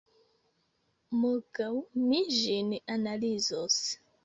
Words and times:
Morgaŭ 1.25 1.69
mi 2.07 2.23
ĝin 2.39 2.75
analizos. 2.97 3.81